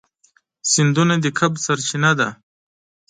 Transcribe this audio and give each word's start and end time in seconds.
سیندونه 0.71 1.15
د 1.23 1.25
کب 1.37 1.51
سرچینه 1.65 2.11
ده. 2.19 2.29